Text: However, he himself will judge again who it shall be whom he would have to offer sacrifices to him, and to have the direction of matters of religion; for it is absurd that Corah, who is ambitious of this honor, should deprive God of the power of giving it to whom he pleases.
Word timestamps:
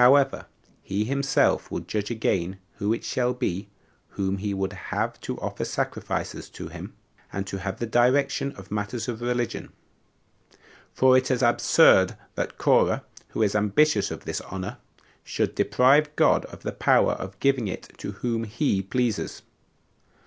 However, 0.00 0.46
he 0.82 1.04
himself 1.04 1.70
will 1.70 1.80
judge 1.80 2.10
again 2.10 2.56
who 2.76 2.94
it 2.94 3.04
shall 3.04 3.34
be 3.34 3.68
whom 4.12 4.38
he 4.38 4.54
would 4.54 4.72
have 4.72 5.20
to 5.20 5.36
offer 5.38 5.66
sacrifices 5.66 6.48
to 6.48 6.68
him, 6.68 6.94
and 7.30 7.46
to 7.46 7.58
have 7.58 7.78
the 7.78 7.84
direction 7.84 8.52
of 8.56 8.70
matters 8.70 9.06
of 9.06 9.20
religion; 9.20 9.70
for 10.94 11.14
it 11.14 11.30
is 11.30 11.42
absurd 11.42 12.16
that 12.36 12.56
Corah, 12.56 13.04
who 13.28 13.42
is 13.42 13.54
ambitious 13.54 14.10
of 14.10 14.24
this 14.24 14.40
honor, 14.40 14.78
should 15.22 15.54
deprive 15.54 16.16
God 16.16 16.46
of 16.46 16.62
the 16.62 16.72
power 16.72 17.12
of 17.12 17.38
giving 17.38 17.68
it 17.68 17.92
to 17.98 18.12
whom 18.12 18.44
he 18.44 18.80
pleases. 18.80 19.42